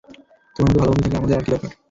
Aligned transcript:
তোমার 0.55 0.67
মতো 0.67 0.79
ভালো 0.79 0.91
বন্ধু 0.91 1.03
থাকলে 1.03 1.17
আমাদের 1.19 1.35
আর 1.37 1.43
কী 1.45 1.51
দরকার? 1.51 1.71